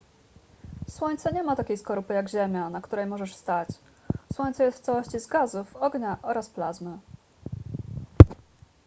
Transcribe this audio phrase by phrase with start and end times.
[0.89, 3.69] słońce nie ma takiej skorupy jak ziemia na której możesz stać
[4.33, 6.97] słońce jest w całości z gazów ognia oraz plazmy